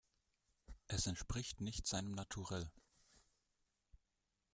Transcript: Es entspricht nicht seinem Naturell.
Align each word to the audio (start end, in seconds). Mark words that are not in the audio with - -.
Es 0.87 1.05
entspricht 1.05 1.61
nicht 1.61 1.85
seinem 1.85 2.13
Naturell. 2.13 2.71